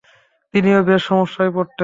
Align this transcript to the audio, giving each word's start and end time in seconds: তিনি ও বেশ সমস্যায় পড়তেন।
তিনি 0.53 0.69
ও 0.75 0.81
বেশ 0.83 1.01
সমস্যায় 1.03 1.51
পড়তেন। 1.55 1.79